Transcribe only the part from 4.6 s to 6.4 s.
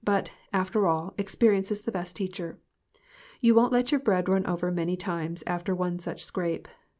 many times after one such